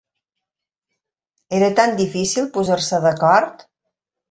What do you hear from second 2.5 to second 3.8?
posar-se d’acord?